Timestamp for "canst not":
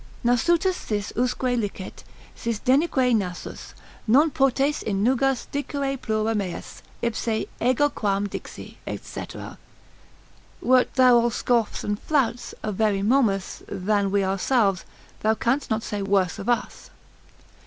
15.35-15.83